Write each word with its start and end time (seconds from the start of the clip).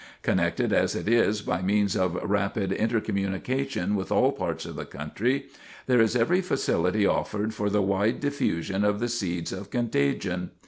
Connected 0.23 0.73
as 0.73 0.95
it 0.95 1.07
is 1.07 1.43
by 1.43 1.61
means 1.61 1.95
of 1.95 2.15
rapid 2.23 2.71
inter 2.71 2.99
communication 2.99 3.93
with 3.95 4.11
all 4.11 4.31
parts 4.31 4.65
of 4.65 4.75
the 4.75 4.83
country, 4.83 5.45
there 5.85 6.01
is 6.01 6.15
every 6.15 6.41
facility 6.41 7.05
offered 7.05 7.53
for 7.53 7.69
the 7.69 7.83
wide 7.83 8.19
diffusion 8.19 8.83
of 8.83 8.99
the 8.99 9.07
seeds 9.07 9.51
of 9.51 9.69
contagion. 9.69 10.49